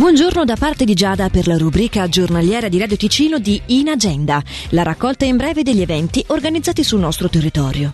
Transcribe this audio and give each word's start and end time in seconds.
Buongiorno 0.00 0.46
da 0.46 0.56
parte 0.56 0.86
di 0.86 0.94
Giada 0.94 1.28
per 1.28 1.46
la 1.46 1.58
rubrica 1.58 2.08
giornaliera 2.08 2.70
di 2.70 2.78
Radio 2.78 2.96
Ticino 2.96 3.38
di 3.38 3.60
In 3.66 3.90
Agenda, 3.90 4.42
la 4.70 4.82
raccolta 4.82 5.26
in 5.26 5.36
breve 5.36 5.62
degli 5.62 5.82
eventi 5.82 6.24
organizzati 6.28 6.82
sul 6.82 7.00
nostro 7.00 7.28
territorio. 7.28 7.92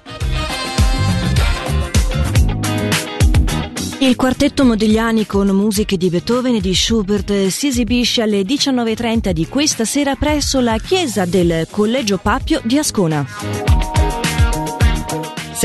Il 3.98 4.14
quartetto 4.14 4.64
Modigliani 4.64 5.26
con 5.26 5.48
musiche 5.48 5.96
di 5.96 6.08
Beethoven 6.08 6.54
e 6.54 6.60
di 6.60 6.76
Schubert 6.76 7.48
si 7.48 7.66
esibisce 7.66 8.22
alle 8.22 8.42
19.30 8.42 9.30
di 9.30 9.48
questa 9.48 9.84
sera 9.84 10.14
presso 10.14 10.60
la 10.60 10.78
chiesa 10.78 11.24
del 11.24 11.66
Collegio 11.68 12.18
Papio 12.18 12.60
di 12.62 12.78
Ascona. 12.78 13.26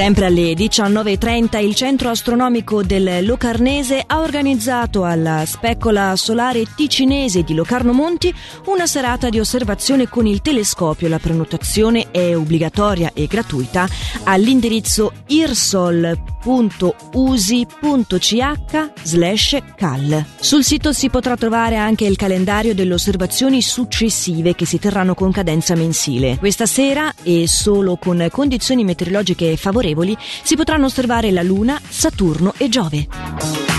Sempre 0.01 0.25
alle 0.25 0.53
19.30 0.53 1.63
il 1.63 1.75
centro 1.75 2.09
astronomico 2.09 2.81
del 2.81 3.23
Locarnese 3.23 4.03
ha 4.03 4.21
organizzato 4.21 5.03
alla 5.03 5.45
Speccola 5.45 6.15
Solare 6.15 6.65
Ticinese 6.75 7.43
di 7.43 7.53
Locarno 7.53 7.93
Monti 7.93 8.33
una 8.65 8.87
serata 8.87 9.29
di 9.29 9.39
osservazione 9.39 10.09
con 10.09 10.25
il 10.25 10.41
telescopio. 10.41 11.07
La 11.07 11.19
prenotazione 11.19 12.09
è 12.09 12.35
obbligatoria 12.35 13.11
e 13.13 13.27
gratuita 13.27 13.87
all'indirizzo 14.23 15.13
irsol.usi.ch 15.27 16.40
slash 19.03 19.57
cal. 19.75 20.25
Sul 20.39 20.63
sito 20.63 20.93
si 20.93 21.09
potrà 21.09 21.35
trovare 21.35 21.75
anche 21.75 22.05
il 22.05 22.15
calendario 22.15 22.73
delle 22.73 22.93
osservazioni 22.93 23.61
successive 23.61 24.55
che 24.55 24.65
si 24.65 24.79
terranno 24.79 25.13
con 25.13 25.31
cadenza 25.31 25.75
mensile. 25.75 26.37
Questa 26.37 26.65
sera 26.65 27.13
e 27.23 27.47
solo 27.47 27.97
con 27.97 28.27
condizioni 28.31 28.83
meteorologiche 28.83 29.55
favorevoli 29.57 30.17
si 30.19 30.55
potranno 30.55 30.85
osservare 30.85 31.31
la 31.31 31.43
Luna, 31.43 31.79
Saturno 31.87 32.53
e 32.57 32.69
Giove. 32.69 33.70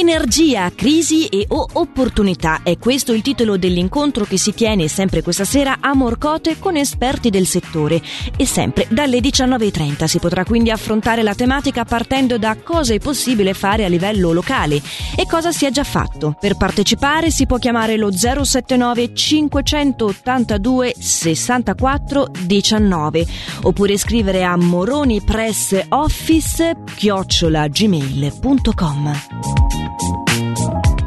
Energia, 0.00 0.72
crisi 0.74 1.26
e 1.26 1.44
o 1.48 1.66
opportunità 1.74 2.62
è 2.62 2.78
questo 2.78 3.12
il 3.12 3.20
titolo 3.20 3.58
dell'incontro 3.58 4.24
che 4.24 4.38
si 4.38 4.54
tiene 4.54 4.88
sempre 4.88 5.20
questa 5.20 5.44
sera 5.44 5.76
a 5.78 5.94
Morcote 5.94 6.58
con 6.58 6.76
esperti 6.76 7.28
del 7.28 7.44
settore 7.44 8.00
e 8.34 8.46
sempre 8.46 8.86
dalle 8.88 9.18
19.30 9.18 10.06
si 10.06 10.18
potrà 10.18 10.46
quindi 10.46 10.70
affrontare 10.70 11.22
la 11.22 11.34
tematica 11.34 11.84
partendo 11.84 12.38
da 12.38 12.56
cosa 12.56 12.94
è 12.94 12.98
possibile 12.98 13.52
fare 13.52 13.84
a 13.84 13.88
livello 13.88 14.32
locale 14.32 14.80
e 15.14 15.26
cosa 15.26 15.52
si 15.52 15.66
è 15.66 15.70
già 15.70 15.84
fatto. 15.84 16.34
Per 16.40 16.56
partecipare 16.56 17.30
si 17.30 17.44
può 17.44 17.58
chiamare 17.58 17.98
lo 17.98 18.10
079 18.10 19.12
582 19.12 20.94
64 20.98 22.30
19 22.40 23.26
oppure 23.64 23.98
scrivere 23.98 24.44
a 24.44 24.56
moronipressoffice 24.56 26.76
chiocciolagmail.com. 26.96 29.59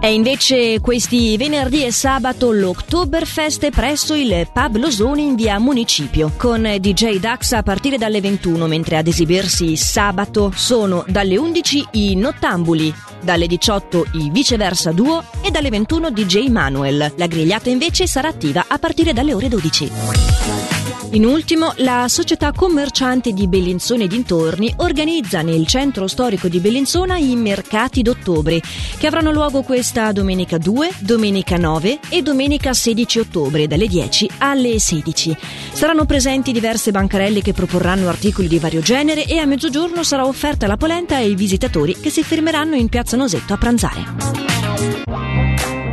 È 0.03 0.07
invece 0.07 0.81
questi 0.81 1.37
venerdì 1.37 1.85
e 1.85 1.93
sabato 1.93 2.51
l'Oktoberfest 2.51 3.69
presso 3.69 4.13
il 4.13 4.49
Pub 4.51 4.75
Losoni 4.75 5.23
in 5.23 5.35
via 5.35 5.57
Municipio, 5.59 6.33
con 6.35 6.61
DJ 6.61 7.19
Dax 7.19 7.53
a 7.53 7.63
partire 7.63 7.97
dalle 7.97 8.19
21, 8.19 8.67
mentre 8.67 8.97
ad 8.97 9.07
esibirsi 9.07 9.77
sabato 9.77 10.51
sono 10.53 11.05
dalle 11.07 11.37
11 11.37 11.87
i 11.91 12.15
Nottambuli, 12.17 12.93
dalle 13.21 13.47
18 13.47 14.07
i 14.15 14.29
Viceversa 14.29 14.91
Duo 14.91 15.23
e 15.41 15.51
dalle 15.51 15.69
21 15.69 16.11
DJ 16.11 16.49
Manuel. 16.49 17.13
La 17.15 17.27
grigliata 17.27 17.69
invece 17.69 18.05
sarà 18.05 18.27
attiva 18.27 18.65
a 18.67 18.77
partire 18.79 19.13
dalle 19.13 19.33
ore 19.33 19.47
12. 19.47 20.82
In 21.13 21.25
ultimo, 21.25 21.73
la 21.77 22.07
società 22.07 22.51
commerciante 22.51 23.33
di 23.33 23.47
Bellinzona 23.47 24.05
e 24.05 24.07
dintorni 24.07 24.73
organizza 24.77 25.43
nel 25.43 25.67
centro 25.67 26.07
storico 26.07 26.47
di 26.47 26.59
Bellinzona 26.59 27.17
i 27.17 27.35
mercati 27.35 28.01
d'ottobre, 28.01 28.59
che 28.97 29.05
avranno 29.05 29.31
luogo 29.31 29.61
questa 29.61 30.11
domenica 30.11 30.57
2, 30.57 30.89
domenica 31.01 31.57
9 31.57 31.99
e 32.09 32.23
domenica 32.23 32.73
16 32.73 33.19
ottobre 33.19 33.67
dalle 33.67 33.85
10 33.85 34.31
alle 34.39 34.79
16. 34.79 35.37
Saranno 35.71 36.05
presenti 36.05 36.51
diverse 36.51 36.89
bancarelle 36.89 37.41
che 37.41 37.53
proporranno 37.53 38.09
articoli 38.09 38.47
di 38.47 38.57
vario 38.57 38.81
genere 38.81 39.25
e 39.25 39.37
a 39.37 39.45
mezzogiorno 39.45 40.01
sarà 40.01 40.25
offerta 40.25 40.65
la 40.65 40.77
polenta 40.77 41.17
ai 41.17 41.35
visitatori 41.35 41.95
che 41.95 42.09
si 42.09 42.23
fermeranno 42.23 42.73
in 42.73 42.89
piazza 42.89 43.15
Nosetto 43.15 43.53
a 43.53 43.57
pranzare. 43.57 45.12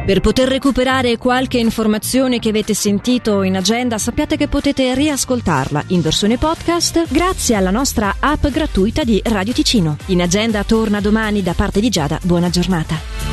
Per 0.05 0.21
poter 0.21 0.49
recuperare 0.49 1.19
qualche 1.19 1.59
informazione 1.59 2.39
che 2.39 2.49
avete 2.49 2.75
sentito 2.75 3.43
in 3.43 3.57
agenda, 3.57 3.99
sappiate 3.99 4.37
che 4.37 4.49
potete 4.49 4.95
riascoltarla 4.95 5.85
in 5.89 6.01
versione 6.01 6.37
podcast 6.37 7.07
grazie 7.13 7.55
alla 7.55 7.71
nostra 7.71 8.17
app 8.19 8.47
gratuita 8.47 9.05
di 9.05 9.21
Radio 9.25 9.53
Ticino. 9.53 9.97
In 10.07 10.23
agenda 10.23 10.65
torna 10.65 11.01
domani 11.01 11.43
da 11.43 11.53
parte 11.53 11.81
di 11.81 11.91
Giada. 11.91 12.19
Buona 12.23 12.51
giornata. 12.51 13.30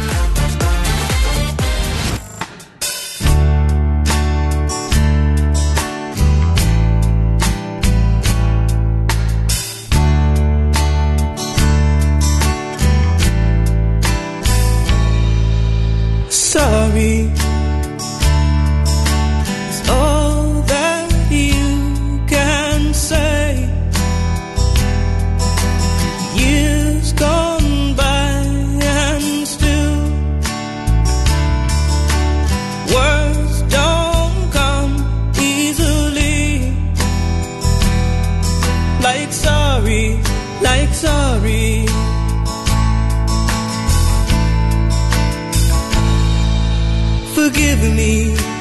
me. 16.98 17.47
Forgive 47.48 47.80
me. 47.96 48.57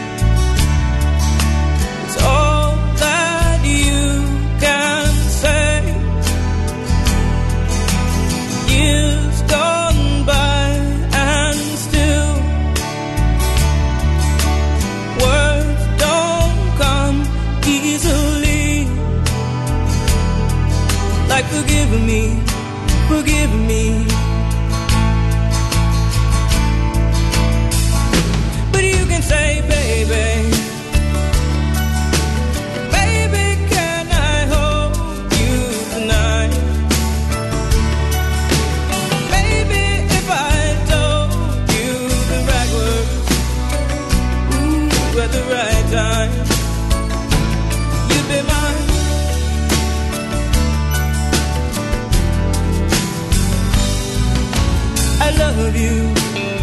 of 55.58 55.75
you. 55.75 56.56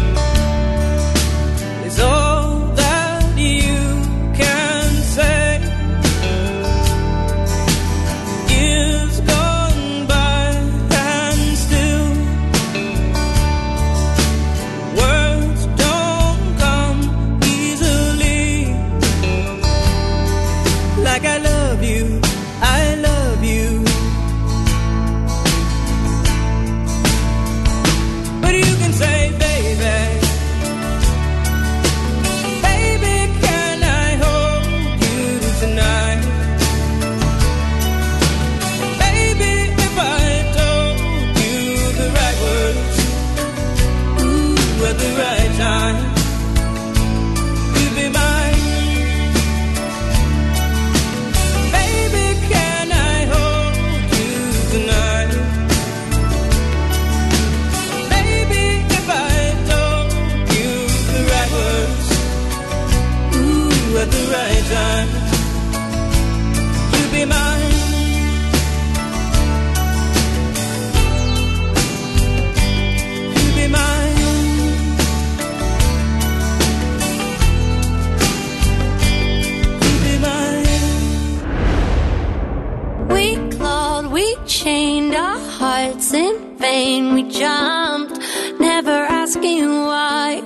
Pain, 86.58 87.14
we 87.14 87.22
jumped, 87.24 88.18
never 88.58 88.90
asking 88.90 89.64
why. 89.64 90.42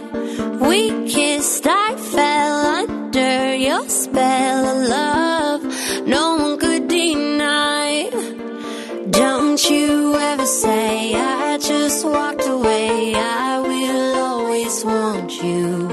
We 0.61 1.09
kissed, 1.09 1.67
I 1.67 1.97
fell 1.97 2.67
under 2.67 3.55
your 3.55 3.89
spell 3.89 4.65
of 4.67 4.89
love. 4.89 6.07
No 6.07 6.37
one 6.37 6.59
could 6.59 6.89
deny. 6.89 8.11
Don't 9.11 9.71
you 9.71 10.15
ever 10.17 10.47
say 10.47 11.15
I 11.15 11.59
just 11.59 12.05
walked 12.05 12.47
away. 12.47 13.15
I 13.15 13.59
will 13.61 14.15
always 14.17 14.85
want 14.85 15.43
you. 15.43 15.88